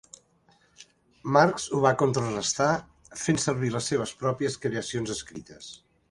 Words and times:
Marks 1.35 1.67
ho 1.75 1.81
va 1.83 1.91
contrarestar 2.01 2.69
fent 3.25 3.39
servir 3.43 3.69
les 3.75 3.89
seves 3.91 4.15
pròpies 4.23 4.57
creacions 4.65 5.13
escrites. 5.17 5.69